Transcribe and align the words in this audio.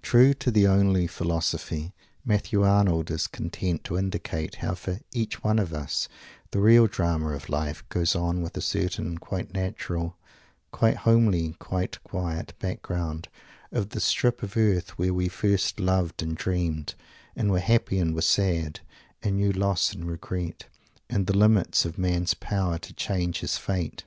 True 0.00 0.32
to 0.34 0.48
the 0.52 0.68
"only 0.68 1.08
philosophy," 1.08 1.92
Matthew 2.24 2.62
Arnold 2.62 3.10
is 3.10 3.26
content 3.26 3.82
to 3.82 3.98
indicate 3.98 4.54
how 4.62 4.76
for 4.76 5.00
each 5.12 5.42
one 5.42 5.58
of 5.58 5.74
us 5.74 6.06
the 6.52 6.60
real 6.60 6.86
drama 6.86 7.30
of 7.30 7.48
life 7.48 7.82
goes 7.88 8.14
on 8.14 8.42
with 8.42 8.56
a 8.56 8.60
certain 8.60 9.18
quite 9.18 9.52
natural, 9.52 10.16
quite 10.70 10.98
homely, 10.98 11.56
quite 11.58 12.00
quiet 12.04 12.54
background 12.60 13.26
of 13.72 13.88
the 13.88 13.98
strip 13.98 14.40
of 14.44 14.56
earth 14.56 14.96
where 14.98 15.12
we 15.12 15.26
first 15.26 15.80
loved 15.80 16.22
and 16.22 16.36
dreamed, 16.36 16.94
and 17.34 17.50
were 17.50 17.58
happy, 17.58 17.98
and 17.98 18.14
were 18.14 18.22
sad, 18.22 18.78
and 19.20 19.38
knew 19.38 19.50
loss 19.50 19.92
and 19.92 20.04
regret, 20.08 20.66
and 21.10 21.26
the 21.26 21.36
limits 21.36 21.84
of 21.84 21.98
man's 21.98 22.34
power 22.34 22.78
to 22.78 22.92
change 22.94 23.40
his 23.40 23.58
fate. 23.58 24.04